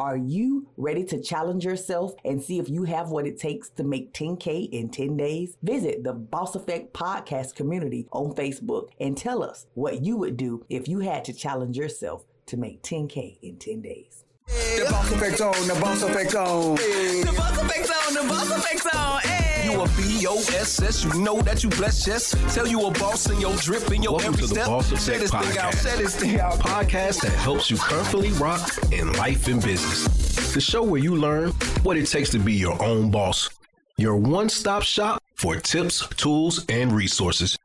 [0.00, 3.84] Are you ready to challenge yourself and see if you have what it takes to
[3.84, 5.58] make 10K in 10 days?
[5.62, 10.64] Visit the Boss Effect podcast community on Facebook and tell us what you would do
[10.70, 14.24] if you had to challenge yourself to make 10K in 10 days.
[14.46, 16.76] The boss effect on, the boss effect on.
[16.76, 19.20] The boss effect on, the boss effect on.
[19.20, 19.49] Hey.
[19.70, 22.54] You a B-O-S-S, you know that you blessed, yes.
[22.54, 24.68] Tell you a boss in your drip in your Welcome every to the step.
[24.68, 25.74] Effect this thing out, Podcast.
[25.76, 26.54] say this thing out.
[26.58, 30.52] podcast that helps you comfortably rock in life and business.
[30.54, 31.50] The show where you learn
[31.84, 33.48] what it takes to be your own boss.
[33.96, 37.56] Your one stop shop for tips, tools, and resources.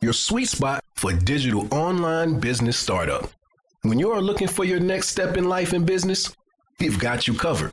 [0.00, 3.30] Your sweet spot for digital online business startup.
[3.82, 6.34] When you are looking for your next step in life and business,
[6.80, 7.72] we've got you covered.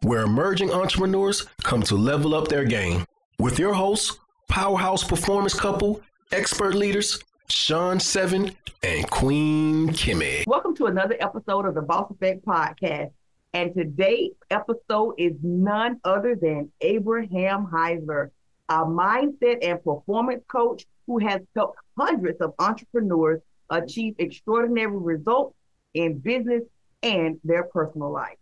[0.00, 3.04] Where emerging entrepreneurs come to level up their game.
[3.40, 6.02] With your hosts, powerhouse performance couple,
[6.32, 8.50] expert leaders, Shawn Seven
[8.82, 10.44] and Queen Kimmie.
[10.44, 13.12] Welcome to another episode of the Boss Effect Podcast.
[13.54, 18.30] And today's episode is none other than Abraham Heisler,
[18.68, 25.54] a mindset and performance coach who has helped hundreds of entrepreneurs achieve extraordinary results
[25.94, 26.64] in business
[27.04, 28.36] and their personal life.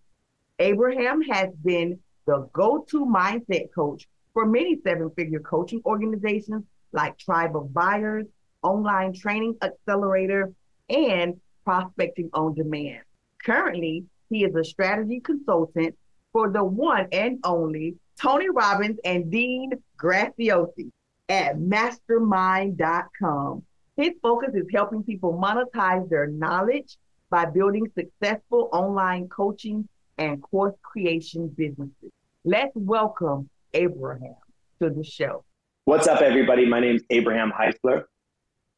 [0.58, 7.16] Abraham has been the go to mindset coach for many seven figure coaching organizations like
[7.16, 8.26] Tribe of Buyers,
[8.62, 10.52] Online Training Accelerator,
[10.90, 13.00] and Prospecting on Demand.
[13.42, 15.94] Currently, he is a strategy consultant
[16.34, 20.90] for the one and only Tony Robbins and Dean Graziosi
[21.30, 23.62] at mastermind.com.
[23.96, 26.98] His focus is helping people monetize their knowledge
[27.30, 32.12] by building successful online coaching and course creation businesses.
[32.44, 34.36] Let's welcome Abraham
[34.80, 35.44] to the show.
[35.84, 36.66] What's up, everybody?
[36.66, 38.04] My name's Abraham Heisler.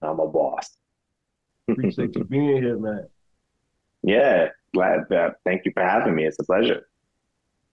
[0.02, 0.76] I'm a boss.
[1.68, 3.06] Appreciate you being here, man.
[4.02, 5.10] Yeah, glad.
[5.10, 6.24] Uh, thank you for having me.
[6.24, 6.88] It's a pleasure.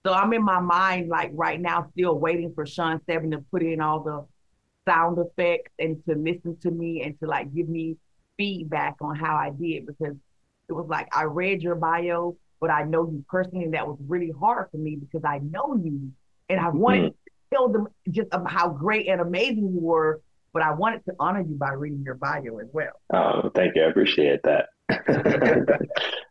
[0.04, 3.62] So I'm in my mind, like right now, still waiting for Shawn Seven to put
[3.62, 4.24] in all the
[4.90, 7.96] sound effects and to listen to me and to like give me
[8.36, 10.14] feedback on how I did because
[10.68, 13.98] it was like I read your bio, but I know you personally, and that was
[14.06, 16.12] really hard for me because I know you
[16.48, 17.14] and I wanted to
[17.52, 20.20] tell them just about how great and amazing you were,
[20.52, 23.00] but I wanted to honor you by reading your bio as well.
[23.12, 23.82] Oh, thank you.
[23.82, 24.68] I appreciate that.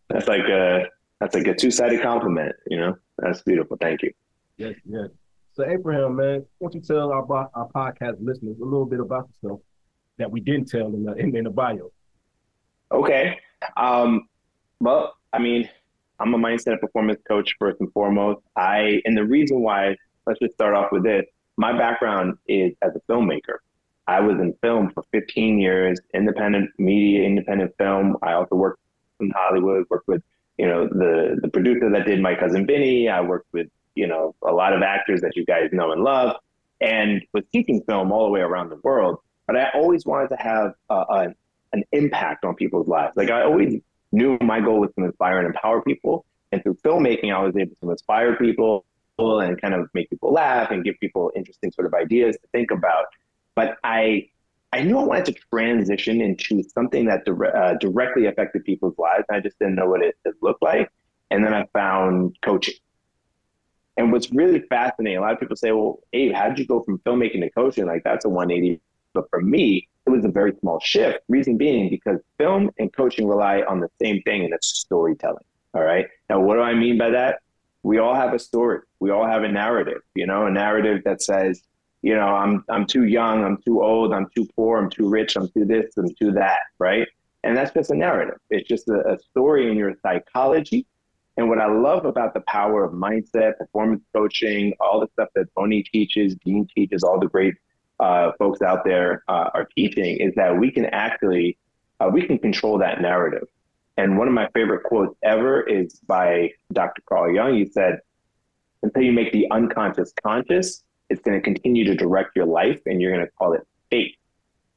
[0.09, 0.85] that's like a
[1.19, 2.55] that's like a two sided compliment.
[2.67, 3.77] You know, that's beautiful.
[3.79, 4.11] Thank you.
[4.57, 5.09] Yes, yes.
[5.53, 9.29] So, Abraham, man, why don't you tell our, our podcast listeners a little bit about
[9.29, 9.61] yourself
[10.17, 11.91] that we didn't tell in the, in, in the bio?
[12.91, 13.37] Okay.
[13.77, 14.27] Um,
[14.81, 15.69] well, I mean,
[16.19, 18.41] I'm a mindset and performance coach first and foremost.
[18.55, 21.25] I and the reason why, let's just start off with this.
[21.57, 23.59] My background is as a filmmaker.
[24.07, 28.17] I was in film for 15 years, independent media, independent film.
[28.21, 28.79] I also worked
[29.19, 30.21] in Hollywood, worked with,
[30.57, 33.09] you know, the the producer that did My Cousin Vinny.
[33.09, 36.35] I worked with, you know, a lot of actors that you guys know and love,
[36.79, 39.19] and was teaching film all the way around the world.
[39.47, 41.35] But I always wanted to have uh, an,
[41.73, 43.13] an impact on people's lives.
[43.15, 43.81] Like I always
[44.11, 46.25] knew my goal was to inspire and empower people.
[46.51, 48.85] And through filmmaking, I was able to inspire people
[49.17, 52.71] and kind of make people laugh and give people interesting sort of ideas to think
[52.71, 53.05] about.
[53.55, 54.29] But I,
[54.73, 59.25] I knew I wanted to transition into something that dire- uh, directly affected people's lives.
[59.29, 60.89] I just didn't know what it, it looked like.
[61.31, 62.75] And then I found coaching.
[63.97, 66.83] And what's really fascinating, a lot of people say, well, Abe, how did you go
[66.83, 67.85] from filmmaking to coaching?
[67.85, 68.81] Like that's a 180.
[69.13, 71.19] But for me, it was a very small shift.
[71.29, 75.45] Reason being because film and coaching rely on the same thing, and that's storytelling.
[75.73, 76.07] All right.
[76.29, 77.39] Now, what do I mean by that?
[77.85, 78.79] We all have a story.
[78.99, 80.01] We all have a narrative.
[80.15, 81.61] You know, a narrative that says,
[82.01, 85.35] you know, I'm I'm too young, I'm too old, I'm too poor, I'm too rich,
[85.35, 86.61] I'm too this, I'm too that.
[86.79, 87.07] Right.
[87.43, 88.39] And that's just a narrative.
[88.49, 90.87] It's just a, a story in your psychology.
[91.37, 95.45] And what I love about the power of mindset, performance coaching, all the stuff that
[95.55, 97.53] Tony teaches, Dean teaches, all the great
[97.99, 101.55] uh, folks out there uh, are teaching is that we can actually
[101.99, 103.47] uh, we can control that narrative.
[103.97, 107.01] And one of my favorite quotes ever is by Dr.
[107.07, 107.55] Carl Jung.
[107.55, 107.99] He said,
[108.83, 113.01] "Until you make the unconscious conscious, it's going to continue to direct your life, and
[113.01, 114.17] you're going to call it fate,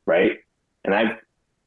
[0.06, 0.38] right?"
[0.84, 1.18] And I've,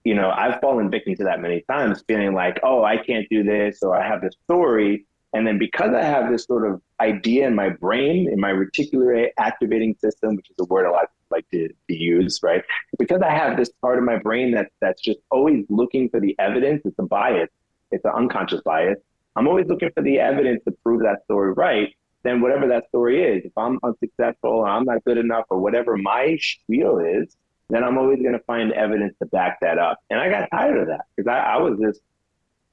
[0.05, 3.43] you know, I've fallen victim to that many times, feeling like, "Oh, I can't do
[3.43, 7.47] this," or "I have this story." And then because I have this sort of idea
[7.47, 11.49] in my brain, in my reticular activating system, which is a word a lot like
[11.51, 12.63] to, to use, right?
[12.99, 16.35] Because I have this part of my brain that that's just always looking for the
[16.39, 16.81] evidence.
[16.85, 17.49] It's a bias.
[17.91, 18.97] It's an unconscious bias.
[19.35, 21.95] I'm always looking for the evidence to prove that story right.
[22.23, 25.97] Then whatever that story is, if I'm unsuccessful or I'm not good enough or whatever
[25.97, 27.35] my spiel is,
[27.69, 29.99] then I'm always going to find evidence to back that up.
[30.09, 32.01] And I got tired of that because I, I was just,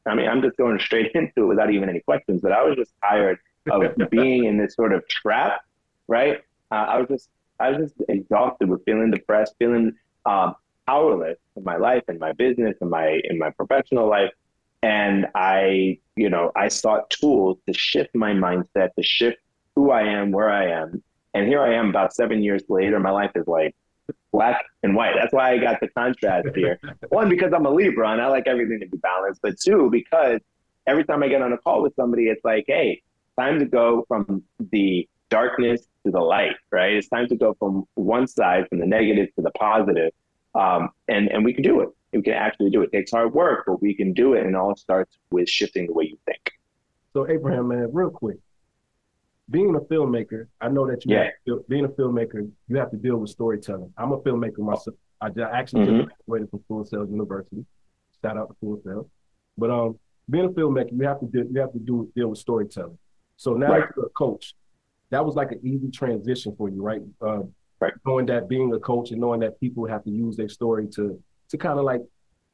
[0.05, 2.76] I mean, I'm just going straight into it without even any questions, but I was
[2.76, 3.38] just tired
[3.70, 5.60] of being in this sort of trap,
[6.08, 6.38] right?
[6.70, 7.28] Uh, I was just,
[7.60, 9.93] I was just exhausted with feeling depressed, feeling
[10.26, 10.55] um,
[10.87, 14.31] powerless in my life, in my business, in my in my professional life,
[14.82, 19.38] and I, you know, I sought tools to shift my mindset, to shift
[19.75, 21.02] who I am, where I am,
[21.34, 22.99] and here I am, about seven years later.
[23.00, 23.75] My life is like
[24.32, 25.14] black and white.
[25.14, 26.78] That's why I got the contrast here.
[27.08, 29.43] One, because I'm a Libra and I like everything to be balanced.
[29.43, 30.40] But two, because
[30.87, 33.02] every time I get on a call with somebody, it's like, hey,
[33.38, 36.94] time to go from the darkness to the light, right?
[36.94, 40.12] It's time to go from one side, from the negative to the positive.
[40.55, 41.88] Um, and, and we can do it.
[42.12, 42.90] We can actually do it.
[42.93, 44.40] It takes hard work, but we can do it.
[44.40, 46.40] And it all starts with shifting the way you think.
[47.12, 48.38] So, Abraham, man, real quick,
[49.50, 51.31] being a filmmaker, I know that you yeah.
[51.46, 53.93] to, being a filmmaker, you have to deal with storytelling.
[53.96, 54.96] I'm a filmmaker myself.
[55.20, 56.00] I actually mm-hmm.
[56.00, 57.64] just graduated from Full Sail University.
[58.22, 59.10] Shout out to Full Sail.
[59.56, 59.99] But um,
[60.31, 62.99] being a filmmaker, you have to do, you have to do deal with storytelling.
[63.37, 63.84] So now right.
[63.96, 64.55] you're a coach.
[65.10, 67.02] That was like an easy transition for you, right?
[67.20, 67.43] Uh,
[67.81, 67.94] right.
[68.06, 71.20] Knowing that being a coach and knowing that people have to use their story to
[71.50, 72.02] to kind of like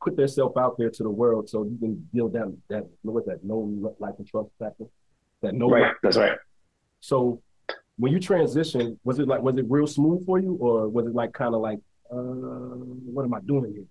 [0.02, 3.42] put themselves out there to the world, so you can build that that what's that
[3.44, 4.84] no like and trust factor.
[5.42, 5.92] That no right.
[6.02, 6.38] That's right
[7.04, 7.42] so
[7.98, 11.14] when you transition, was it like was it real smooth for you, or was it
[11.14, 11.80] like kind of like,
[12.10, 13.84] uh, what am I doing here?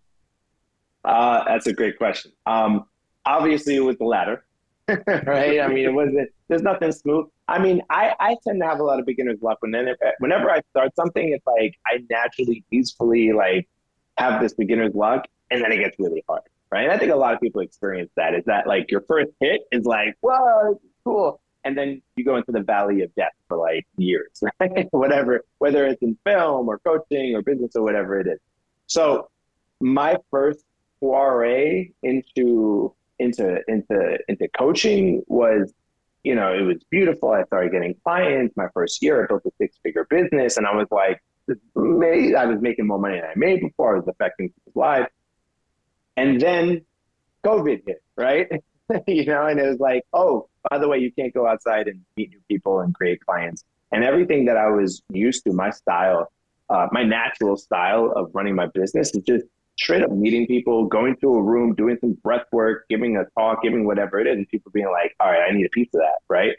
[1.05, 2.31] Uh, that's a great question.
[2.47, 2.85] Um,
[3.23, 4.43] obviously, it was the latter,
[4.87, 5.59] right?
[5.59, 6.27] I mean, it wasn't.
[6.47, 7.27] There's nothing smooth.
[7.53, 9.59] I mean, I, I tend to have a lot of beginner's luck.
[9.61, 9.73] When
[10.17, 13.69] whenever I start something, it's like I naturally, peacefully, like
[14.17, 16.41] have this beginner's luck, and then it gets really hard,
[16.71, 16.85] right?
[16.85, 18.33] And I think a lot of people experience that.
[18.33, 22.51] Is that like your first hit is like, whoa, cool, and then you go into
[22.51, 24.87] the valley of death for like years, right?
[24.89, 28.39] whatever, whether it's in film or coaching or business or whatever it is.
[28.87, 29.29] So
[29.79, 30.65] my first
[30.99, 35.71] foray into into into into coaching was,
[36.23, 37.31] you know, it was beautiful.
[37.31, 38.55] I started getting clients.
[38.55, 42.61] My first year, I built a six figure business, and I was like, I was
[42.61, 43.95] making more money than I made before.
[43.95, 45.07] I was affecting people's lives,
[46.15, 46.85] and then
[47.45, 48.47] COVID hit, right?
[49.07, 52.01] you know, and it was like, oh, by the way, you can't go outside and
[52.15, 53.65] meet new people and create clients.
[53.91, 56.31] And everything that I was used to, my style,
[56.69, 59.45] uh, my natural style of running my business is just
[59.77, 63.63] straight up meeting people, going to a room, doing some breath work, giving a talk,
[63.63, 66.01] giving whatever it is, and people being like, all right, I need a piece of
[66.01, 66.55] that, right?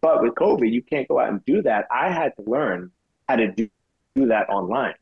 [0.00, 1.86] But with COVID, you can't go out and do that.
[1.90, 2.90] I had to learn
[3.28, 3.68] how to do,
[4.14, 4.94] do that online,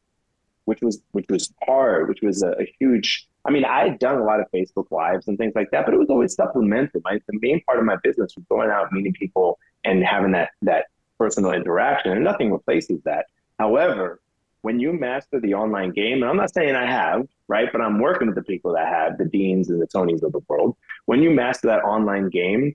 [0.65, 4.19] which was which was hard, which was a, a huge I mean, I had done
[4.19, 7.03] a lot of Facebook Lives and things like that, but it was always supplemental.
[7.05, 10.51] My, the main part of my business was going out, meeting people, and having that
[10.63, 10.87] that
[11.19, 13.27] personal interaction, and nothing replaces that.
[13.59, 14.21] However,
[14.65, 17.99] when you master the online game, and I'm not saying I have, right, but I'm
[18.01, 20.75] working with the people that have, the Deans and the Tonys of the world.
[21.05, 22.75] When you master that online game,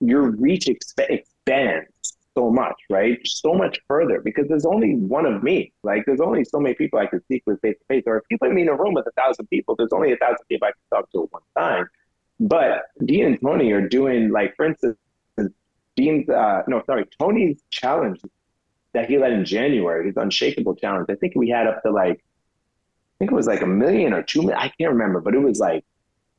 [0.00, 1.88] your reach exp- expands
[2.36, 3.18] so much, right?
[3.24, 5.72] So much further because there's only one of me.
[5.82, 8.04] Like there's only so many people I can speak with face to face.
[8.06, 10.18] Or if you put me in a room with a thousand people, there's only a
[10.18, 11.86] thousand people I can talk to at one time.
[12.38, 14.98] But Dean and Tony are doing like, for instance,
[15.96, 18.20] Dean's uh, no, sorry, Tony's challenge
[18.92, 21.06] that he led in January, his unshakable challenge.
[21.10, 24.22] I think we had up to like, I think it was like a million or
[24.22, 24.58] two million.
[24.58, 25.84] I can't remember, but it was like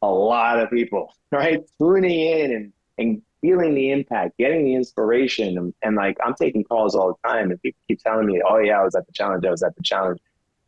[0.01, 5.57] a lot of people, right, tuning in and and feeling the impact, getting the inspiration,
[5.57, 8.59] and, and, like I'm taking calls all the time, and people keep telling me, "Oh
[8.59, 9.45] yeah, I was at the challenge.
[9.45, 10.19] I was at the challenge."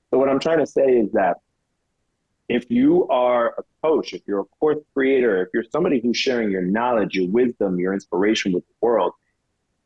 [0.10, 1.38] So what I'm trying to say is that
[2.48, 6.51] if you are a coach, if you're a course creator, if you're somebody who's sharing
[6.51, 9.13] your knowledge, your wisdom, your inspiration with the world,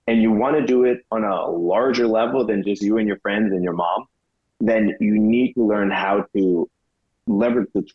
[0.09, 3.19] and you want to do it on a larger level than just you and your
[3.19, 4.07] friends and your mom,
[4.59, 6.67] then you need to learn how to
[7.27, 7.87] leverage the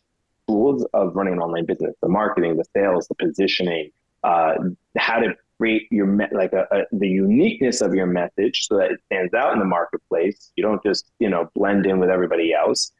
[0.47, 3.91] tools of running an online business, the marketing, the sales, the positioning,
[4.23, 4.53] uh,
[4.97, 8.91] how to create your me- like a, a, the uniqueness of your message so that
[8.91, 10.53] it stands out in the marketplace.
[10.55, 12.93] You don't just you know blend in with everybody else,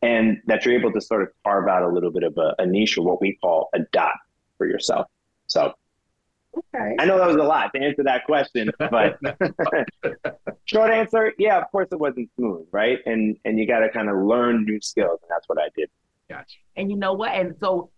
[0.00, 2.64] and that you're able to sort of carve out a little bit of a, a
[2.64, 4.14] niche or what we call a dot
[4.56, 5.08] for yourself.
[5.46, 5.74] So.
[6.56, 6.96] Okay.
[6.98, 9.18] I know that was a lot to answer that question, but
[10.64, 12.98] short answer, yeah, of course it wasn't smooth, right?
[13.06, 15.88] And and you got to kind of learn new skills, and that's what I did.
[16.28, 16.56] Gotcha.
[16.76, 17.32] And you know what?
[17.32, 17.90] And so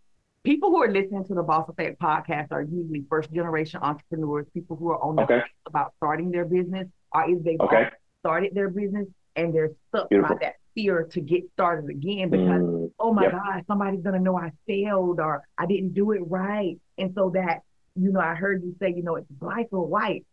[0.45, 4.77] people who are listening to the Boss Effect podcast are usually first generation entrepreneurs, people
[4.77, 5.43] who are on the okay.
[5.67, 7.89] about starting their business, or if they've okay.
[8.21, 9.07] started their business
[9.37, 10.37] and they're stuck Beautiful.
[10.37, 13.33] by that fear to get started again because mm, oh my yep.
[13.33, 17.63] god, somebody's gonna know I failed or I didn't do it right, and so that
[17.97, 20.25] you know I heard you say you know it's black or white.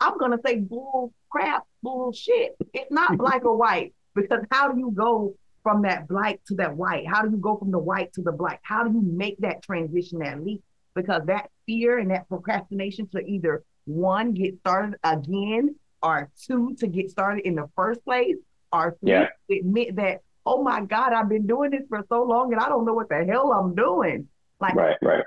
[0.00, 2.56] I'm gonna say bull crap, bullshit.
[2.72, 6.74] It's not black or white because how do you go from that black to that
[6.76, 7.06] white?
[7.06, 8.60] How do you go from the white to the black?
[8.62, 10.62] How do you make that transition, that leap?
[10.94, 16.86] Because that fear and that procrastination to either one, get started again, or two, to
[16.86, 18.36] get started in the first place,
[18.72, 19.28] or three, Yeah.
[19.50, 22.68] to admit that, oh my God, I've been doing this for so long and I
[22.68, 24.28] don't know what the hell I'm doing.
[24.60, 25.24] Like, Right, right.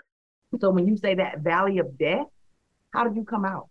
[0.59, 2.27] So when you say that valley of death,
[2.93, 3.69] how did you come out?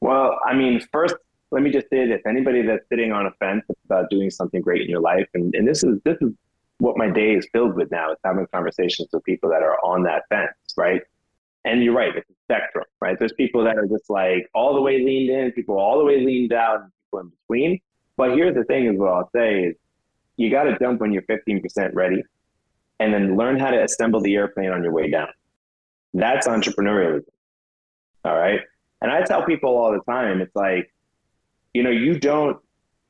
[0.00, 1.16] Well, I mean, first,
[1.50, 4.82] let me just say this: anybody that's sitting on a fence about doing something great
[4.82, 6.32] in your life, and, and this is this is
[6.78, 8.12] what my day is filled with now.
[8.12, 11.00] Is having conversations with people that are on that fence, right?
[11.64, 13.18] And you're right; it's a spectrum, right?
[13.18, 16.20] There's people that are just like all the way leaned in, people all the way
[16.20, 17.80] leaned out, and people in between.
[18.16, 19.76] But here's the thing: is what I'll say is,
[20.36, 22.22] you got to jump when you're 15% ready,
[22.98, 25.28] and then learn how to assemble the airplane on your way down.
[26.14, 27.24] That's entrepreneurialism.
[28.24, 28.60] All right.
[29.00, 30.92] And I tell people all the time, it's like,
[31.74, 32.58] you know, you don't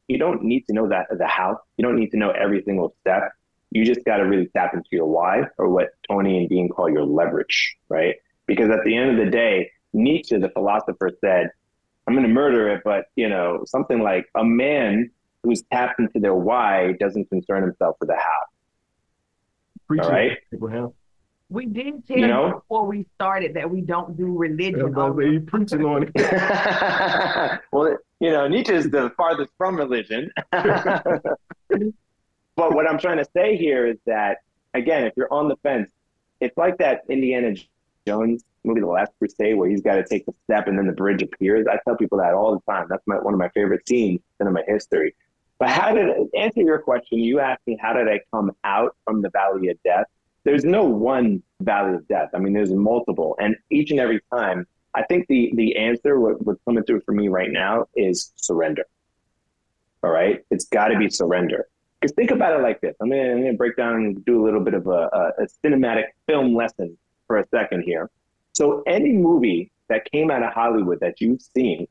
[0.08, 1.58] you don't need to know that the how.
[1.76, 3.32] You don't need to know every single step.
[3.70, 6.88] You just got to really tap into your why, or what Tony and Dean call
[6.88, 8.14] your leverage, right?
[8.46, 11.50] Because at the end of the day, Nietzsche, the philosopher, said,
[12.06, 15.10] "I'm going to murder it," but you know, something like a man
[15.42, 18.40] who's tapped into their why doesn't concern himself with the how.
[19.86, 20.32] Appreciate All right.
[20.32, 20.92] it, Abraham.
[21.48, 22.52] We did tell You you, know?
[22.54, 24.80] before we started that we don't do religion.
[24.80, 27.60] Everybody, you preaching on it.
[27.72, 30.32] well, you know, Nietzsche is the farthest from religion.
[30.50, 31.22] but
[32.56, 34.38] what I'm trying to say here is that,
[34.74, 35.88] again, if you're on the fence,
[36.40, 37.54] it's like that Indiana
[38.08, 40.92] Jones movie, The Last Crusade, where he's got to take the step and then the
[40.92, 41.68] bridge appears.
[41.70, 42.86] I tell people that all the time.
[42.90, 45.14] That's my, one of my favorite scenes in my history.
[45.58, 47.18] But how did answer your question?
[47.18, 50.04] You asked me how did I come out from the valley of death?
[50.44, 52.28] There's no one valley of death.
[52.34, 56.44] I mean, there's multiple, and each and every time, I think the the answer, what,
[56.44, 58.84] what's coming through for me right now, is surrender.
[60.02, 61.66] All right, it's got to be surrender.
[62.00, 62.94] Because think about it like this.
[63.00, 66.54] I'm gonna, break down and do a little bit of a, a, a cinematic film
[66.54, 66.96] lesson
[67.26, 68.10] for a second here.
[68.52, 71.88] So any movie that came out of Hollywood that you've seen,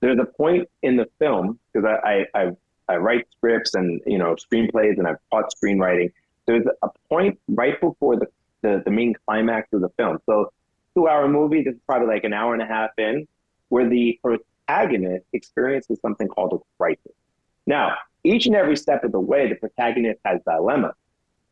[0.00, 2.50] there's a point in the film because I, I I
[2.88, 6.12] I write scripts and you know screenplays and I've taught screenwriting.
[6.46, 8.26] There's a point right before the,
[8.62, 10.18] the, the main climax of the film.
[10.24, 10.50] So
[10.94, 13.28] two hour movie, this is probably like an hour and a half in,
[13.68, 17.12] where the protagonist experiences something called a crisis.
[17.66, 20.94] Now, each and every step of the way, the protagonist has dilemma,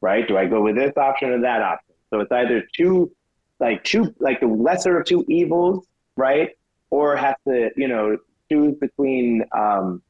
[0.01, 0.27] right?
[0.27, 1.95] Do I go with this option or that option?
[2.11, 3.13] So it's either two,
[3.61, 5.87] like two, like the lesser of two evils,
[6.17, 6.51] right?
[6.89, 8.17] Or has to, you know,
[8.51, 10.03] choose between, um,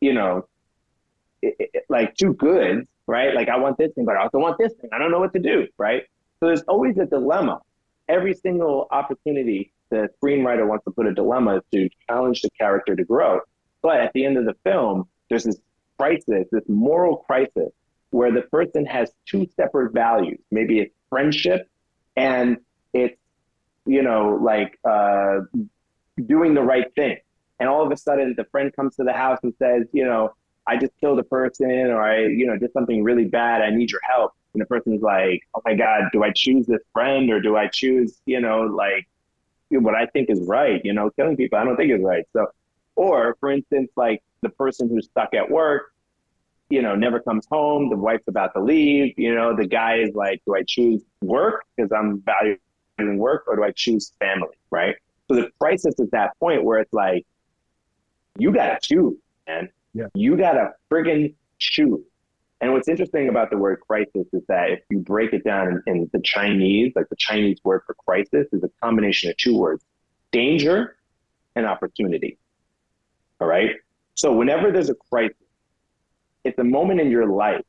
[0.00, 0.48] you know,
[1.42, 3.34] it, it, like two goods, right?
[3.34, 4.90] Like I want this thing, but I also want this thing.
[4.92, 6.02] I don't know what to do, right?
[6.40, 7.60] So there's always a dilemma.
[8.08, 13.04] Every single opportunity the screenwriter wants to put a dilemma to challenge the character to
[13.04, 13.40] grow.
[13.82, 15.58] But at the end of the film, there's this
[15.98, 17.70] crisis, this moral crisis,
[18.10, 20.38] where the person has two separate values.
[20.50, 21.68] Maybe it's friendship
[22.16, 22.58] and
[22.92, 23.18] it's,
[23.84, 25.40] you know, like uh,
[26.24, 27.18] doing the right thing.
[27.58, 30.34] And all of a sudden, the friend comes to the house and says, you know,
[30.66, 33.62] I just killed a person or I, you know, did something really bad.
[33.62, 34.32] I need your help.
[34.52, 37.68] And the person's like, oh my God, do I choose this friend or do I
[37.68, 39.06] choose, you know, like
[39.70, 40.80] what I think is right?
[40.84, 42.24] You know, killing people, I don't think is right.
[42.32, 42.46] So,
[42.94, 45.92] or for instance, like the person who's stuck at work,
[46.68, 47.90] you know, never comes home.
[47.90, 49.14] The wife's about to leave.
[49.16, 53.56] You know, the guy is like, do I choose work because I'm valuing work or
[53.56, 54.56] do I choose family?
[54.70, 54.96] Right.
[55.28, 57.26] So the crisis is that point where it's like,
[58.38, 59.16] you got to choose,
[59.46, 59.68] man.
[59.94, 60.06] Yeah.
[60.14, 62.04] You got to friggin' choose.
[62.60, 65.94] And what's interesting about the word crisis is that if you break it down in,
[65.94, 69.84] in the Chinese, like the Chinese word for crisis is a combination of two words
[70.32, 70.96] danger
[71.54, 72.38] and opportunity.
[73.40, 73.76] All right.
[74.14, 75.36] So whenever there's a crisis,
[76.44, 77.64] it's a moment in your life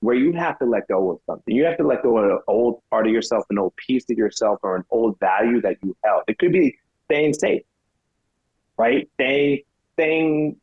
[0.00, 1.54] where you have to let go of something.
[1.54, 4.16] You have to let go of an old part of yourself, an old piece of
[4.16, 6.24] yourself, or an old value that you held.
[6.26, 7.62] It could be staying safe,
[8.78, 9.08] right?
[9.14, 9.60] Staying,
[10.00, 10.56] staying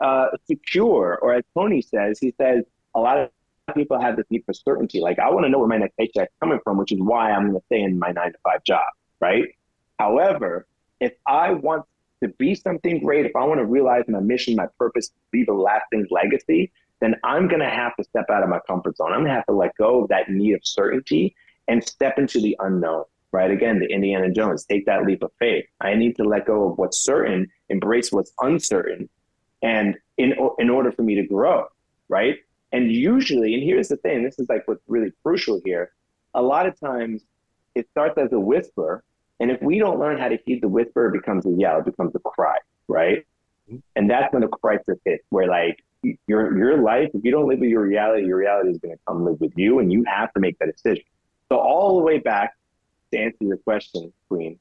[0.00, 2.64] uh, secure, or as Tony says, he says
[2.94, 3.30] a lot of
[3.74, 5.00] people have this need for certainty.
[5.00, 7.30] Like I want to know where my next paycheck is coming from, which is why
[7.30, 8.84] I'm going to stay in my nine to five job,
[9.20, 9.44] right?
[9.98, 10.66] However,
[11.00, 11.84] if I want
[12.22, 15.52] to be something great, if I want to realize my mission, my purpose, leave a
[15.52, 19.12] lasting legacy, then I'm going to have to step out of my comfort zone.
[19.12, 21.34] I'm going to have to let go of that need of certainty
[21.68, 23.50] and step into the unknown, right?
[23.50, 25.64] Again, the Indiana Jones, take that leap of faith.
[25.80, 29.08] I need to let go of what's certain, embrace what's uncertain,
[29.60, 31.66] and in in order for me to grow,
[32.08, 32.36] right?
[32.70, 35.90] And usually, and here's the thing, this is like what's really crucial here.
[36.34, 37.24] A lot of times
[37.74, 39.02] it starts as a whisper.
[39.40, 41.86] And if we don't learn how to heed the whisper, it becomes a yell, it
[41.86, 43.26] becomes a cry, right?
[43.68, 43.78] Mm-hmm.
[43.96, 45.82] And that's when the crisis hits, where like
[46.28, 49.00] your your life, if you don't live with your reality, your reality is going to
[49.08, 51.04] come live with you, and you have to make that decision.
[51.48, 52.54] So all the way back
[53.14, 54.58] to answer your question, Queen,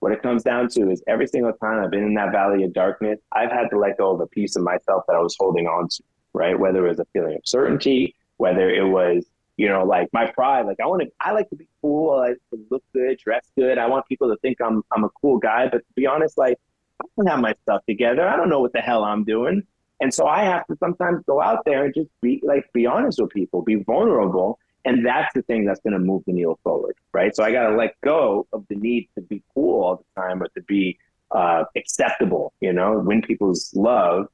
[0.00, 2.72] what it comes down to is every single time I've been in that valley of
[2.72, 5.66] darkness, I've had to let go of a piece of myself that I was holding
[5.66, 6.02] on to,
[6.32, 6.58] right?
[6.58, 9.26] Whether it was a feeling of certainty, whether it was,
[9.58, 12.28] you know, like my pride, like I want to, I like to be cool, I
[12.28, 13.76] like to look good, dress good.
[13.76, 15.68] I want people to think I'm, I'm a cool guy.
[15.68, 16.58] But to be honest, like
[17.02, 18.26] I don't have my stuff together.
[18.26, 19.62] I don't know what the hell I'm doing.
[20.00, 23.20] And so I have to sometimes go out there and just be like, be honest
[23.20, 26.96] with people, be vulnerable and that's the thing that's going to move the needle forward,
[27.12, 27.34] right?
[27.34, 30.42] So I got to let go of the need to be cool all the time
[30.42, 30.98] or to be
[31.30, 34.26] uh, acceptable, you know, win people's love,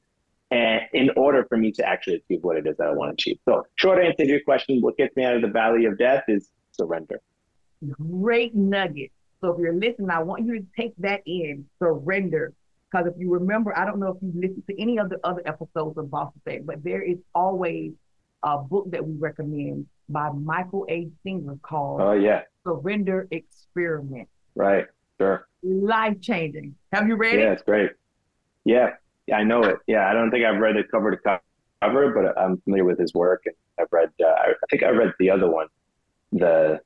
[0.49, 3.13] and in order for me to actually achieve what it is that I want to
[3.13, 3.39] achieve.
[3.45, 6.23] So, short answer to your question, what gets me out of the valley of death
[6.27, 7.19] is surrender.
[7.91, 9.11] Great nugget.
[9.41, 12.53] So if you're listening, I want you to take that in, surrender.
[12.89, 15.41] Because if you remember, I don't know if you've listened to any of the other
[15.45, 17.91] episodes of Boss Effect, but there is always
[18.43, 21.09] a book that we recommend by Michael A.
[21.23, 22.41] Singer called Oh yeah.
[22.65, 24.27] Surrender Experiment.
[24.55, 24.85] Right.
[25.19, 25.47] Sure.
[25.63, 26.75] Life changing.
[26.93, 27.43] Have you read Yeah, it?
[27.43, 27.91] Yeah, it's great.
[28.65, 28.89] Yeah.
[29.27, 29.77] Yeah, I know it.
[29.87, 31.39] Yeah, I don't think I've read it cover to
[31.81, 33.43] cover, but I'm familiar with his work.
[33.45, 34.09] And I've read.
[34.23, 35.67] Uh, I think I read the other one.
[36.31, 36.79] The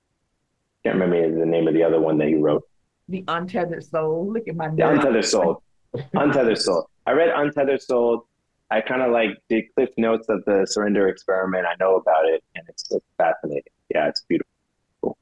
[0.84, 2.64] can't remember the name of the other one that he wrote.
[3.10, 4.32] The Untethered Soul.
[4.34, 4.90] Look at my The.
[4.90, 5.62] Untethered Soul.
[6.14, 6.90] Untethered Soul.
[7.06, 8.28] I read Untethered Soul.
[8.72, 11.66] I kind of like the cliff notes of the surrender experiment.
[11.68, 13.64] I know about it, and it's, it's fascinating.
[13.94, 15.18] Yeah, it's beautiful.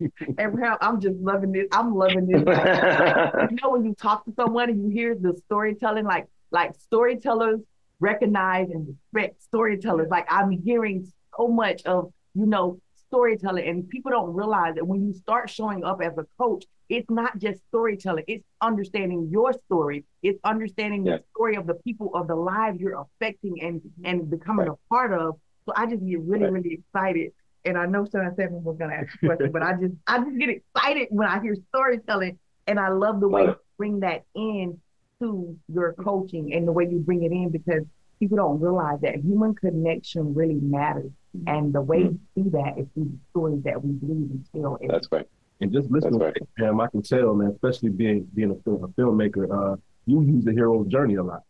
[0.40, 1.68] Abraham, I'm just loving this.
[1.70, 2.40] I'm loving this.
[3.50, 7.60] you know when you talk to someone and you hear the storytelling, like like storytellers
[8.00, 10.08] recognize and respect storytellers.
[10.10, 15.06] Like I'm hearing so much of you know storytelling, and people don't realize that when
[15.06, 18.24] you start showing up as a coach, it's not just storytelling.
[18.28, 20.04] It's understanding your story.
[20.22, 21.18] It's understanding Yeah.
[21.18, 25.12] the story of the people of the lives you're affecting and and becoming a part
[25.12, 25.38] of.
[25.66, 26.52] So I just get really Right.
[26.52, 27.32] really excited.
[27.64, 30.38] And I know Shawn Seven was gonna ask a question, but I just I just
[30.38, 34.80] get excited when I hear storytelling, and I love the way you bring that in
[35.20, 37.84] to your coaching and the way you bring it in because
[38.18, 41.10] people don't realize that human connection really matters,
[41.46, 42.16] and the way mm-hmm.
[42.36, 44.78] you see that is through the stories that we believe and tell.
[44.86, 45.26] That's right.
[45.60, 48.84] And just listening That's to him, I can tell, man, especially being being a, film,
[48.84, 51.42] a filmmaker, uh, you use the hero's journey a lot.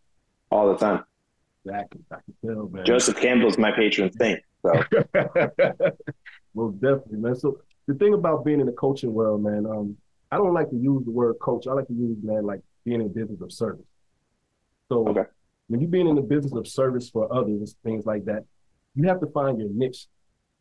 [0.51, 1.05] All the time.
[1.67, 1.75] Can,
[2.13, 2.85] I can tell, man.
[2.85, 4.41] Joseph Campbell's my patron saint.
[4.63, 4.73] So
[6.55, 7.35] Most definitely, man.
[7.35, 9.97] So the thing about being in the coaching world, man, um,
[10.31, 11.67] I don't like to use the word coach.
[11.67, 13.87] I like to use, man, like being in business of service.
[14.89, 15.25] So Okay.
[15.69, 18.45] when you're being in the business of service for others, things like that,
[18.95, 20.07] you have to find your niche.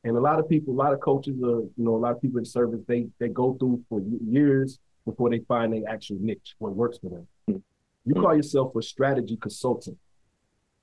[0.04, 2.22] And a lot of people, a lot of coaches, are, you know, a lot of
[2.22, 6.56] people in service, they they go through for years before they find their actual niche,
[6.60, 7.28] what works for them.
[7.48, 7.58] Hmm.
[8.06, 9.98] You call yourself a strategy consultant.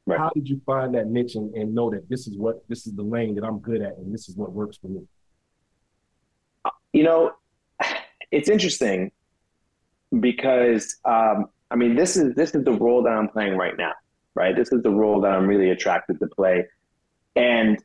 [0.06, 0.18] Right.
[0.18, 2.94] How did you find that niche and, and know that this is what this is
[2.94, 5.02] the lane that I'm good at and this is what works for me?
[6.92, 7.33] you know,
[8.30, 9.11] it's interesting
[10.18, 13.92] because um, I mean, this is this is the role that I'm playing right now,
[14.35, 14.54] right?
[14.54, 16.66] This is the role that I'm really attracted to play,
[17.37, 17.83] and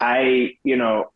[0.00, 1.10] I, you know,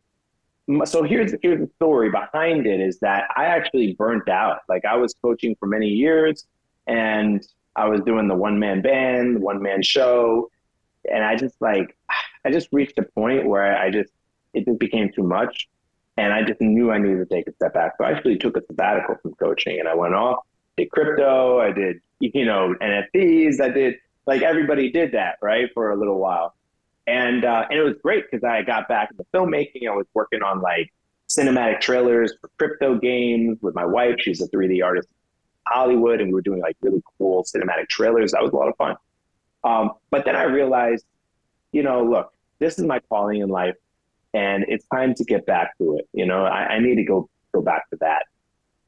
[0.85, 4.61] so here's here's the story behind it is that I actually burnt out.
[4.69, 6.47] Like I was coaching for many years,
[6.87, 10.51] and I was doing the one man band, one man show,
[11.11, 11.97] and I just like
[12.45, 14.13] I just reached a point where I just
[14.55, 15.69] it just became too much.
[16.17, 17.95] And I just knew I needed to take a step back.
[17.97, 20.41] So I actually took a sabbatical from coaching and I went off,
[20.77, 23.95] did crypto, I did, you know, NFTs, I did
[24.27, 26.55] like everybody did that, right, for a little while.
[27.07, 29.89] And uh, and it was great because I got back into filmmaking.
[29.89, 30.93] I was working on like
[31.29, 34.17] cinematic trailers for crypto games with my wife.
[34.19, 38.33] She's a 3D artist in Hollywood, and we were doing like really cool cinematic trailers.
[38.33, 38.97] That was a lot of fun.
[39.65, 41.05] Um, but then I realized,
[41.73, 43.77] you know, look, this is my calling in life
[44.35, 46.09] and it's time to get back to it.
[46.13, 48.25] You know, I, I need to go go back to that.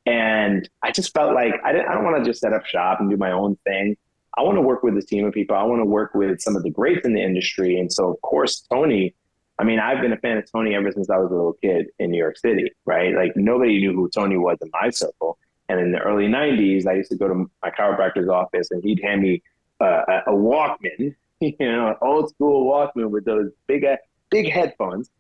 [0.07, 1.89] And I just felt like I didn't.
[1.89, 3.97] I don't want to just set up shop and do my own thing.
[4.37, 5.57] I want to work with a team of people.
[5.57, 7.79] I want to work with some of the greats in the industry.
[7.79, 9.15] And so, of course, Tony.
[9.57, 11.87] I mean, I've been a fan of Tony ever since I was a little kid
[12.01, 12.73] in New York City.
[12.85, 13.15] Right?
[13.15, 15.39] Like nobody knew who Tony was in my circle.
[15.69, 19.01] And in the early '90s, I used to go to my chiropractor's office, and he'd
[19.03, 19.43] hand me
[19.81, 23.87] uh, a, Walkman, you know, an old school Walkman with those big
[24.31, 25.11] big headphones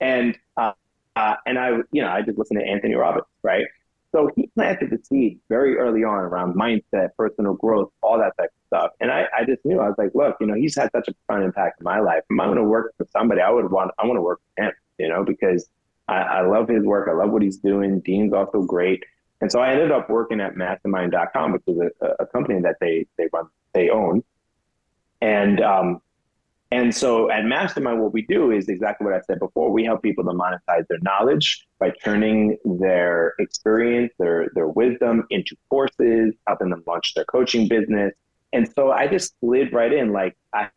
[0.00, 0.72] and uh,
[1.16, 3.64] uh, and I, you know, I just listened to Anthony Robbins, right?
[4.14, 8.50] So he planted the seed very early on around mindset, personal growth, all that type
[8.50, 8.90] of stuff.
[9.00, 11.14] And I, I just knew I was like, look, you know, he's had such a
[11.14, 12.22] profound impact in my life.
[12.30, 14.66] If I'm going to work for somebody, I would want, I want to work for
[14.66, 15.68] him, you know, because
[16.06, 17.08] I, I love his work.
[17.08, 17.98] I love what he's doing.
[18.00, 19.02] Dean's also great.
[19.40, 23.06] And so I ended up working at mastermind.com, which is a, a company that they,
[23.18, 24.22] they run, they own.
[25.20, 26.00] And um,
[26.74, 29.70] and so at Mastermind, what we do is exactly what I said before.
[29.70, 35.54] We help people to monetize their knowledge by turning their experience, their their wisdom into
[35.70, 38.12] courses, helping them launch their coaching business.
[38.52, 40.12] And so I just slid right in.
[40.12, 40.68] Like I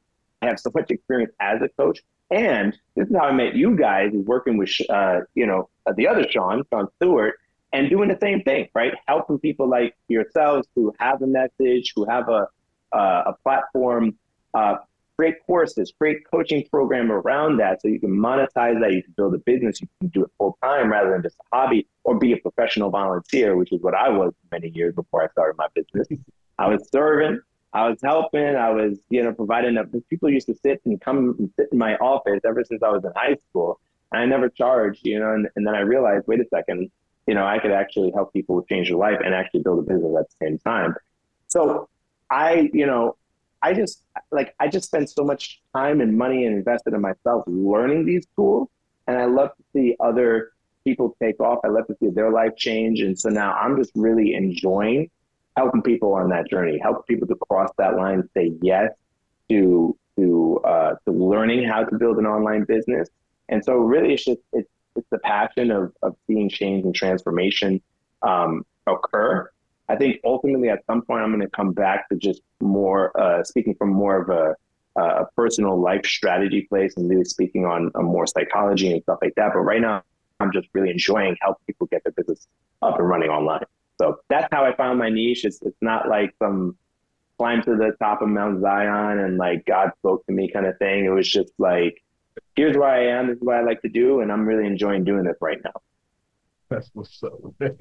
[0.44, 4.12] have so much experience as a coach, and this is how I met you guys,
[4.14, 7.40] working with uh, you know the other Sean, Sean Stewart,
[7.74, 8.94] and doing the same thing, right?
[9.08, 12.48] Helping people like yourselves who have a message, who have a
[12.92, 14.16] uh, a platform,
[14.54, 14.76] uh,
[15.18, 19.34] create courses, create coaching program around that so you can monetize that, you can build
[19.34, 22.34] a business, you can do it full time rather than just a hobby or be
[22.34, 26.08] a professional volunteer, which is what I was many years before I started my business.
[26.60, 27.42] I was serving,
[27.74, 31.36] I was helping, I was, you know, providing a, people used to sit and come
[31.40, 33.80] and sit in my office ever since I was in high school.
[34.12, 36.90] And I never charged, you know, and, and then I realized, wait a second,
[37.28, 40.16] you know, I could actually help people change their life and actually build a business
[40.18, 40.96] at the same time.
[41.48, 41.90] So
[42.30, 43.18] I, you know,
[43.62, 47.44] I just like I just spent so much time and money and invested in myself
[47.48, 48.70] learning these tools,
[49.08, 50.52] and I love to see other
[50.84, 51.60] people take off.
[51.64, 55.10] I love to see their life change, and so now I'm just really enjoying
[55.56, 58.92] helping people on that journey, helping people to cross that line, say yes
[59.50, 63.10] to to uh, to learning how to build an online business,
[63.50, 67.82] and so really it's just it's it's the passion of of seeing change and transformation
[68.22, 69.50] um, occur
[69.90, 73.44] I think ultimately at some point I'm going to come back to just more uh,
[73.44, 74.56] speaking from more of a,
[75.00, 79.52] a, personal life strategy place and really speaking on, more psychology and stuff like that.
[79.54, 80.04] But right now
[80.40, 82.48] I'm just really enjoying helping people get their business
[82.82, 83.64] up and running online.
[84.00, 85.46] So that's how I found my niche.
[85.46, 86.78] It's, it's not like some
[87.38, 90.78] climb to the top of Mount Zion and like God spoke to me kind of
[90.80, 91.06] thing.
[91.06, 92.04] It was just like,
[92.56, 93.28] here's where I am.
[93.28, 94.20] This is what I like to do.
[94.20, 95.82] And I'm really enjoying doing this right now.
[96.70, 97.32] That's what's up.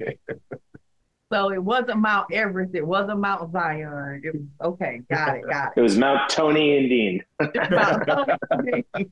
[1.31, 2.73] So it wasn't Mount Everest.
[2.73, 4.21] It wasn't Mount Zion.
[4.23, 5.79] It was, okay, got it, got it.
[5.79, 7.21] It was Mount Tony and Dean.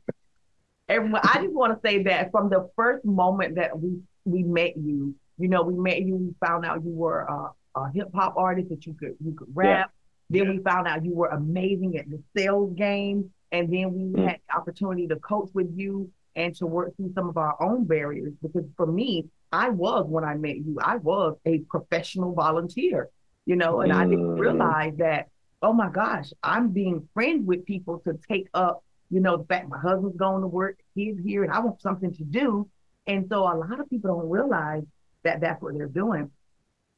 [0.88, 4.78] Everyone, I just want to say that from the first moment that we we met
[4.78, 6.15] you, you know, we met you.
[6.15, 9.49] We found out you were a, a hip hop artist that you could you could
[9.54, 9.91] rap.
[10.30, 10.41] Yeah.
[10.41, 14.28] Then we found out you were amazing at the sales game, and then we mm.
[14.28, 17.86] had the opportunity to coach with you and to work through some of our own
[17.86, 18.34] barriers.
[18.41, 19.25] Because for me,
[19.56, 23.10] I was when I met you, I was a professional volunteer,
[23.46, 23.96] you know, and mm.
[23.96, 24.39] I didn't mm.
[24.39, 25.30] realize that,
[25.62, 29.70] oh my gosh, I'm being friends with people to take up, you know, the fact
[29.70, 32.68] my husband's going to work, he's here, and I want something to do.
[33.08, 34.84] And so a lot of people don't realize
[35.24, 36.32] that that's what they're doing.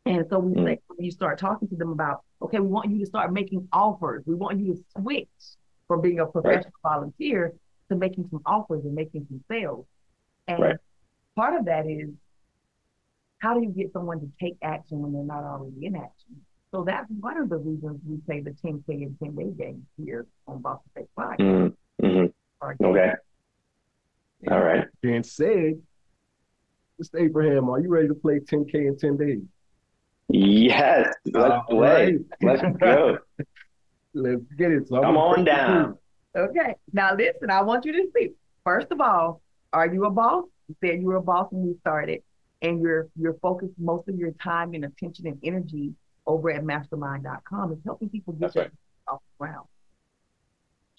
[0.08, 0.66] And so we mm.
[0.66, 3.68] say, when you start talking to them about, okay, we want you to start making
[3.72, 4.24] offers.
[4.26, 5.28] We want you to switch
[5.88, 6.92] from being a professional right.
[6.94, 7.54] volunteer
[7.90, 9.86] to making some offers and making some sales.
[10.48, 10.76] And right.
[11.36, 12.10] part of that is
[13.40, 16.42] how do you get someone to take action when they're not already in action?
[16.72, 20.26] So that's one of the reasons we say the 10K and 10 day game here
[20.48, 21.74] on Boss Effect Podcast.
[22.02, 22.86] Mm-hmm.
[22.86, 23.12] Okay.
[24.52, 24.86] All right.
[25.02, 25.82] Being said,
[27.02, 27.22] Mr.
[27.22, 29.42] Abraham, are you ready to play 10K in 10 days?
[30.30, 31.14] Yes.
[31.26, 32.18] Let's play.
[32.42, 32.62] Right.
[32.62, 33.18] Let's go.
[34.14, 34.88] Let's get it.
[34.88, 35.98] So Come on down.
[36.36, 36.76] Okay.
[36.92, 38.32] Now listen, I want you to see.
[38.64, 40.46] First of all, are you a boss?
[40.68, 42.22] You said you were a boss when you started
[42.62, 45.94] and you're you're focused most of your time and attention and energy
[46.26, 48.72] over at mastermind.com is helping people get right.
[49.08, 49.66] off the ground.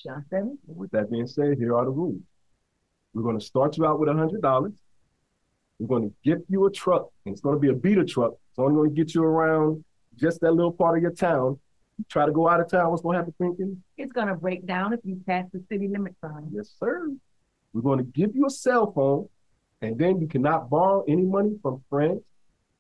[0.03, 0.59] John Seven.
[0.67, 2.23] With that being said, here are the rules.
[3.13, 4.75] We're going to start you out with hundred dollars.
[5.79, 8.33] We're going to give you a truck, and it's going to be a beater truck.
[8.51, 9.85] It's only going to get you around
[10.17, 11.59] just that little part of your town.
[11.99, 13.83] You try to go out of town, what's going to happen, thinking?
[13.97, 16.49] It's going to break down if you pass the city limit sign.
[16.53, 17.11] Yes, sir.
[17.73, 19.29] We're going to give you a cell phone
[19.81, 22.23] and then you cannot borrow any money from friends,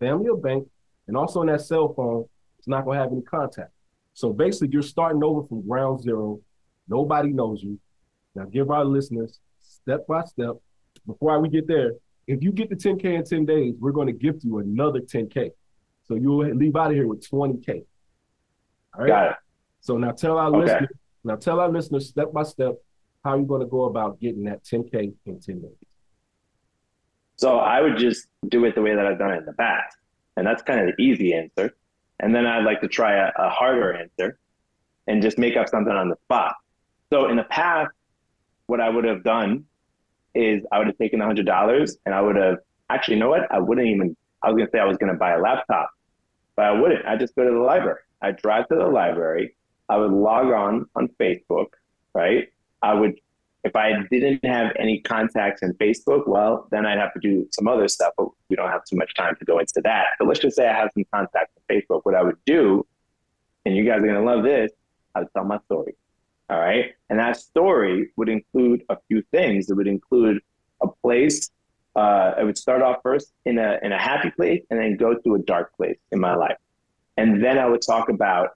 [0.00, 0.66] family, or bank.
[1.06, 2.26] And also on that cell phone,
[2.58, 3.70] it's not going to have any contact.
[4.14, 6.40] So basically, you're starting over from ground zero.
[6.88, 7.78] Nobody knows you.
[8.34, 10.56] Now, give our listeners step by step.
[11.06, 11.92] Before we get there,
[12.26, 15.50] if you get the 10K in 10 days, we're going to gift you another 10K.
[16.06, 17.84] So you'll leave out of here with 20K.
[18.94, 19.06] All right.
[19.06, 19.36] Got it.
[19.80, 20.58] So now tell our okay.
[20.58, 20.90] listeners,
[21.24, 22.74] now tell our listeners step by step
[23.24, 25.70] how you're going to go about getting that 10K in 10 days.
[27.38, 29.96] So I would just do it the way that I've done it in the past.
[30.36, 31.74] And that's kind of the easy answer.
[32.20, 34.38] And then I'd like to try a, a harder answer
[35.06, 36.54] and just make up something on the spot.
[37.12, 37.92] So in the past,
[38.66, 39.64] what I would have done
[40.34, 42.58] is I would have taken $100 and I would have
[42.90, 43.50] actually, you know what?
[43.52, 45.90] I wouldn't even, I was going to say I was going to buy a laptop,
[46.56, 47.06] but I wouldn't.
[47.06, 48.00] I just go to the library.
[48.20, 49.54] I drive to the library.
[49.88, 51.68] I would log on on Facebook,
[52.14, 52.48] right?
[52.82, 53.14] I would
[53.64, 57.66] if I didn't have any contacts in Facebook, well, then I'd have to do some
[57.66, 60.06] other stuff, but we don't have too much time to go into that.
[60.18, 62.00] But let's just say I have some contacts in Facebook.
[62.04, 62.86] What I would do,
[63.66, 64.70] and you guys are going to love this,
[65.14, 65.96] I would tell my story.
[66.50, 66.92] All right.
[67.10, 69.68] And that story would include a few things.
[69.68, 70.40] It would include
[70.82, 71.50] a place.
[71.96, 75.34] Uh, would start off first in a in a happy place and then go to
[75.34, 76.56] a dark place in my life.
[77.16, 78.50] And then I would talk about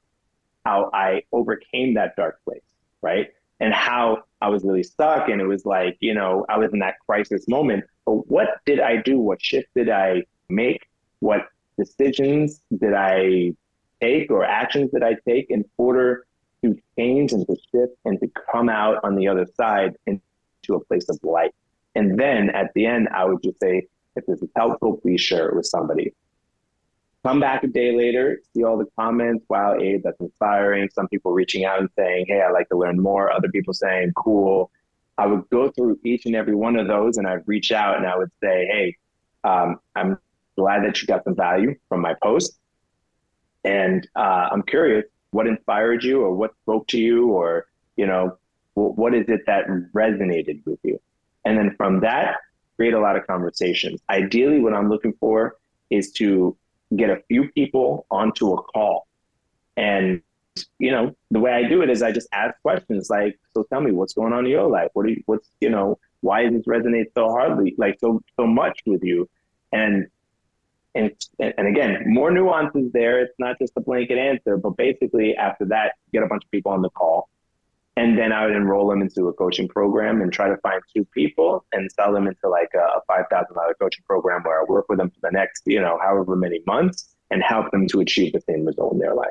[0.65, 2.63] how I overcame that dark place,
[3.03, 3.31] right?
[3.59, 6.81] And how I was really stuck and it was like, you know, I was in
[6.81, 7.85] that crisis moment.
[8.05, 9.21] But what did I do?
[9.21, 10.81] What shift did I make?
[11.21, 11.47] What
[11.79, 13.53] decisions did I
[14.01, 16.27] take or actions did I take in order
[16.65, 20.85] to change and to shift and to come out on the other side into a
[20.87, 21.55] place of light?
[21.95, 25.49] And then at the end, I would just say, if this is helpful, please share
[25.49, 26.13] it with somebody.
[27.25, 29.45] Come back a day later, see all the comments.
[29.49, 30.89] Wow, Abe, that's inspiring.
[30.93, 33.31] Some people reaching out and saying, hey, I'd like to learn more.
[33.31, 34.71] Other people saying, cool.
[35.19, 38.07] I would go through each and every one of those and I'd reach out and
[38.07, 38.97] I would say, hey,
[39.45, 40.19] um, I'm
[40.57, 42.59] glad that you got some value from my post.
[43.63, 48.37] And uh, I'm curious what inspired you or what spoke to you or, you know,
[48.75, 50.99] what is it that resonated with you?
[51.45, 52.37] And then from that,
[52.77, 54.01] create a lot of conversations.
[54.11, 55.57] Ideally, what I'm looking for
[55.91, 56.57] is to
[56.97, 59.07] get a few people onto a call.
[59.77, 60.23] And,
[60.79, 63.81] you know, the way I do it is I just ask questions like, so tell
[63.81, 64.91] me what's going on in your life?
[64.93, 68.47] What are you, what's, you know, why does this resonate so hardly, like so, so
[68.47, 69.29] much with you?
[69.73, 70.07] And,
[70.95, 73.21] and, and again, more nuances there.
[73.21, 76.73] It's not just a blanket answer, but basically after that, get a bunch of people
[76.73, 77.29] on the call
[78.03, 81.05] and then I would enroll them into a coaching program and try to find two
[81.15, 84.87] people and sell them into like a five thousand dollar coaching program where I work
[84.89, 88.33] with them for the next, you know, however many months and help them to achieve
[88.33, 89.31] the same result in their life.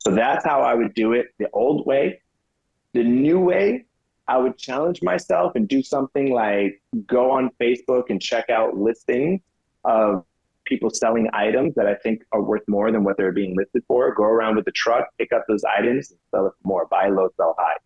[0.00, 2.20] So that's how I would do it the old way.
[2.92, 3.86] The new way,
[4.28, 9.40] I would challenge myself and do something like go on Facebook and check out listings
[9.86, 10.26] of
[10.66, 14.14] people selling items that I think are worth more than what they're being listed for.
[14.14, 16.86] Go around with the truck, pick up those items, and sell it for more.
[16.86, 17.76] Buy low, sell high.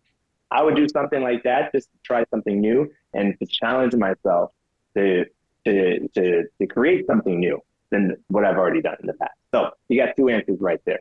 [0.51, 4.51] I would do something like that just to try something new and to challenge myself
[4.95, 5.25] to
[5.65, 7.59] to to, to create something new
[7.91, 9.33] than what I've already done in the past.
[9.53, 10.99] So you got two answers right there.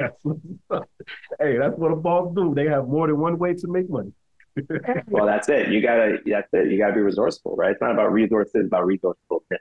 [0.00, 2.54] hey, that's what a boss do.
[2.54, 4.12] They have more than one way to make money.
[5.08, 5.68] well, that's it.
[5.68, 6.70] You gotta that's it.
[6.70, 7.72] You gotta be resourceful, right?
[7.72, 9.60] It's not about resources, it's about resourcefulness.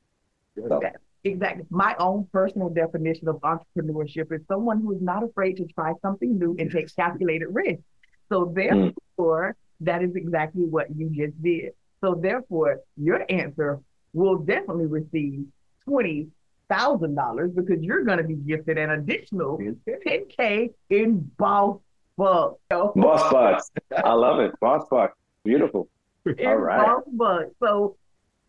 [0.56, 0.82] So.
[1.24, 1.66] Exactly.
[1.70, 6.38] My own personal definition of entrepreneurship is someone who is not afraid to try something
[6.38, 7.82] new and take calculated risk.
[8.30, 8.54] So hmm.
[8.54, 9.86] therefore, mm.
[9.86, 11.74] that is exactly what you just did.
[12.02, 13.80] So therefore, your answer
[14.14, 15.46] will definitely receive
[15.84, 16.28] twenty
[16.70, 19.58] thousand dollars because you're going to be gifted an additional
[20.06, 21.80] ten k in boss
[22.18, 22.60] bucks.
[22.70, 23.72] Boss bucks.
[24.04, 24.52] I love it.
[24.60, 25.18] Boss bucks.
[25.44, 25.90] Beautiful.
[26.26, 26.86] In All right.
[26.86, 27.52] Boss bucks.
[27.62, 27.98] So.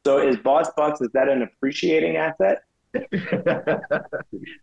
[0.05, 2.62] So is boss bucks is that an appreciating asset?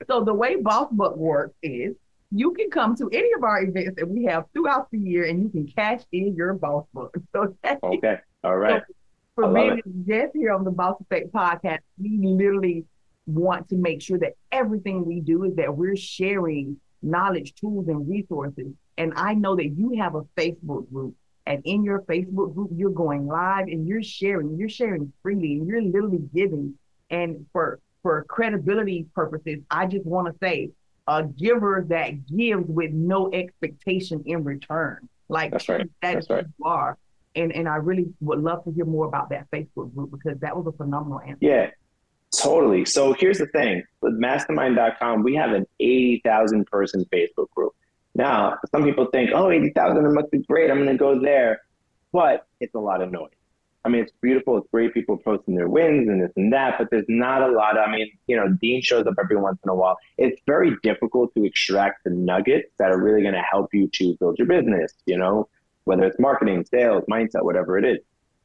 [0.07, 1.95] so the way Boss Buck works is
[2.31, 5.41] you can come to any of our events that we have throughout the year and
[5.43, 7.15] you can cash in your Boss Buck.
[7.35, 7.77] Okay.
[7.83, 8.17] Okay.
[8.43, 8.81] All right.
[8.87, 8.93] So
[9.35, 12.85] for me, just here on the Boss Effect podcast, we literally
[13.27, 18.07] want to make sure that everything we do is that we're sharing knowledge, tools, and
[18.09, 18.67] resources.
[18.97, 21.15] And I know that you have a Facebook group.
[21.47, 25.67] And in your Facebook group, you're going live and you're sharing, you're sharing freely, and
[25.67, 26.73] you're literally giving.
[27.09, 30.71] And for for credibility purposes, I just want to say
[31.07, 35.07] a giver that gives with no expectation in return.
[35.29, 35.89] Like that's right.
[36.01, 36.45] That that's right.
[36.57, 36.97] you are.
[37.35, 40.55] And and I really would love to hear more about that Facebook group because that
[40.55, 41.37] was a phenomenal answer.
[41.41, 41.69] Yeah,
[42.35, 42.85] totally.
[42.85, 47.73] So here's the thing with mastermind.com, we have an 80,000 person Facebook group.
[48.15, 50.71] Now, some people think, oh, 80,000, it must be great.
[50.71, 51.61] I'm going to go there.
[52.13, 53.31] But it's a lot of noise.
[53.85, 54.57] I mean, it's beautiful.
[54.57, 54.95] It's great.
[54.95, 57.77] People posting their wins and this and that, but there's not a lot.
[57.77, 59.95] I mean, you know, Dean shows up every once in a while.
[60.17, 64.17] It's very difficult to extract the nuggets that are really going to help you to
[64.19, 65.47] build your business, you know,
[65.83, 67.99] whether it's marketing, sales, mindset, whatever it is.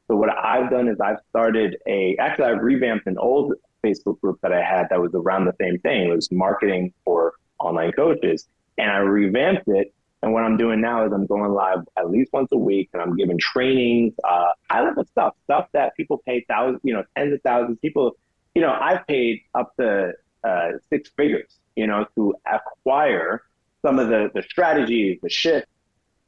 [0.08, 4.40] So what I've done is I've started a, actually I've revamped an old Facebook group
[4.42, 6.10] that I had that was around the same thing.
[6.10, 8.46] It was marketing for online coaches.
[8.76, 12.32] And I revamped it and what I'm doing now is I'm going live at least
[12.32, 16.80] once a week, and I'm giving trainings, uh, level stuff, stuff that people pay thousands,
[16.84, 17.78] you know, tens of thousands.
[17.80, 18.16] People,
[18.54, 20.12] you know, I've paid up to
[20.44, 23.42] uh, six figures, you know, to acquire
[23.82, 25.70] some of the the strategies, the shifts,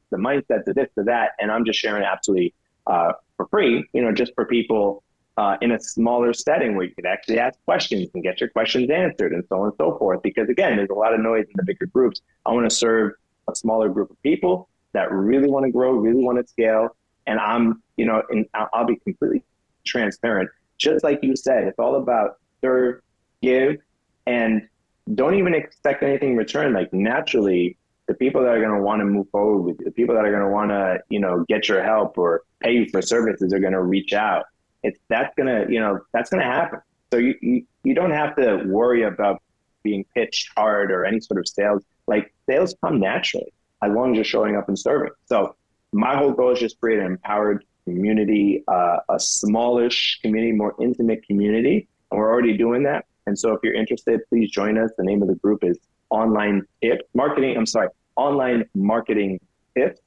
[0.09, 2.55] the mindset, the this, to that, and I'm just sharing absolutely
[2.87, 5.03] uh, for free, you know, just for people
[5.37, 8.89] uh, in a smaller setting where you could actually ask questions and get your questions
[8.89, 10.21] answered and so on and so forth.
[10.21, 12.21] Because again, there's a lot of noise in the bigger groups.
[12.45, 13.13] I want to serve
[13.49, 16.95] a smaller group of people that really want to grow, really want to scale.
[17.25, 19.43] And I'm, you know, and I'll be completely
[19.85, 20.49] transparent.
[20.77, 23.01] Just like you said, it's all about serve,
[23.41, 23.77] give,
[24.25, 24.67] and
[25.15, 26.73] don't even expect anything in return.
[26.73, 27.77] Like naturally,
[28.07, 30.25] the people that are going to want to move forward with you, the people that
[30.25, 33.53] are going to want to, you know, get your help or pay you for services
[33.53, 34.45] are going to reach out.
[34.83, 36.79] It's that's going to, you know, that's going to happen.
[37.11, 39.41] So you, you you don't have to worry about
[39.83, 41.83] being pitched hard or any sort of sales.
[42.07, 45.11] Like sales come naturally as long as you're showing up and serving.
[45.25, 45.55] So
[45.91, 51.25] my whole goal is just create an empowered community, uh, a smallish community, more intimate
[51.25, 53.05] community, and we're already doing that.
[53.25, 54.91] And so if you're interested, please join us.
[54.97, 55.77] The name of the group is
[56.09, 57.55] Online Tip Marketing.
[57.57, 59.39] I'm sorry, Online Marketing
[59.77, 59.99] Tips.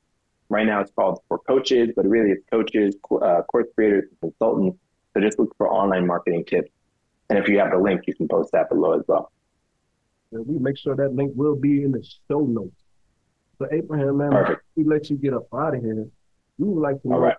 [0.48, 4.78] Right now it's called for coaches, but really it's coaches, uh, course creators, consultants.
[5.12, 6.70] So just look for online marketing tips.
[7.30, 9.32] And if you have the link, you can post that below as well.
[10.32, 12.74] And we make sure that link will be in the show notes.
[13.58, 14.62] So Abraham, man, Perfect.
[14.74, 16.06] we let you get up out of here.
[16.58, 17.36] We would like to know right.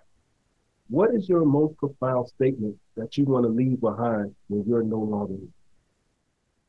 [0.88, 4.98] what is your most profound statement that you want to leave behind when you're no
[4.98, 5.48] longer here?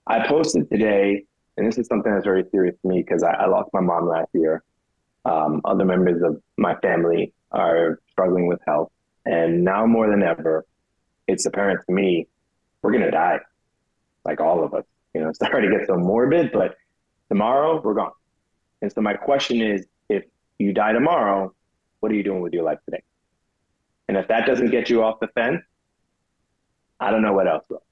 [0.08, 1.24] I posted today,
[1.58, 4.08] and this is something that's very serious to me because I, I lost my mom
[4.08, 4.64] last year.
[5.26, 8.92] Um, other members of my family are struggling with health,
[9.26, 10.66] and now more than ever,
[11.28, 12.28] it's apparent to me
[12.82, 13.40] we're gonna die,
[14.26, 14.86] like all of us.
[15.14, 16.76] You know, sorry to get so morbid, but
[17.30, 18.12] tomorrow we're gone.
[18.82, 20.24] And so my question is, if
[20.58, 21.54] you die tomorrow,
[22.00, 23.04] what are you doing with your life today?
[24.08, 25.62] And if that doesn't get you off the fence,
[27.00, 27.84] I don't know what else will.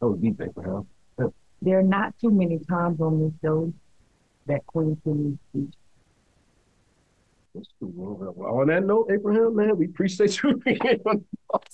[0.00, 0.86] That was deep, Abraham.
[1.60, 3.72] There are not too many times on this show
[4.46, 5.74] that Queen Kimmie speech.
[7.54, 7.92] That's true.
[7.94, 11.24] Well, well, on that note, Abraham, man, we appreciate you being on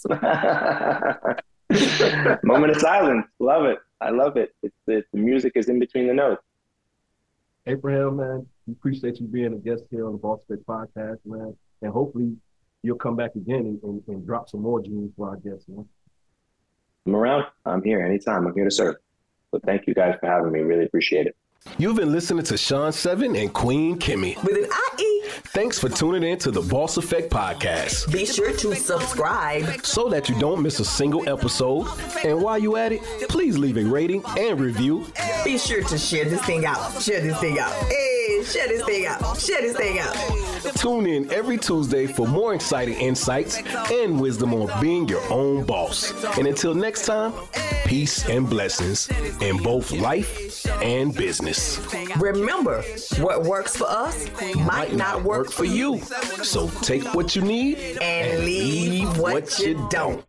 [0.04, 1.42] the
[2.44, 3.26] Moment of silence.
[3.38, 3.78] Love it.
[4.00, 4.54] I love it.
[4.62, 6.42] It's, it's the music is in between the notes.
[7.66, 11.56] Abraham, man, we appreciate you being a guest here on the Boss Effect Podcast, man.
[11.80, 12.36] And hopefully
[12.82, 15.86] you'll come back again and, and, and drop some more gems for our guests, man.
[17.06, 17.46] I'm around.
[17.64, 18.46] I'm here anytime.
[18.46, 18.96] I'm here to serve.
[19.50, 20.60] So thank you guys for having me.
[20.60, 21.36] Really appreciate it.
[21.78, 24.42] You've been listening to Shawn Seven and Queen Kimmie.
[24.42, 28.12] With an IE, Thanks for tuning in to the Boss Effect Podcast.
[28.12, 29.84] be sure to subscribe.
[29.84, 31.88] So that you don't miss a single episode.
[32.24, 35.06] And while you're at it, please leave a rating and review.
[35.44, 37.02] Be sure to share this thing out.
[37.02, 37.72] Share this thing out.
[37.84, 39.38] Hey, share this thing out.
[39.38, 40.14] Share this thing out.
[40.76, 43.58] Tune in every Tuesday for more exciting insights
[43.90, 46.12] and wisdom on being your own boss.
[46.38, 47.32] And until next time,
[47.84, 49.08] peace and blessings
[49.40, 51.80] in both life and business.
[52.16, 52.82] Remember,
[53.18, 55.98] what works for us might not work for you.
[56.42, 60.22] So take what you need and leave what you don't.